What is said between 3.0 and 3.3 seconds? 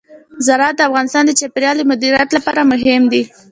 دي.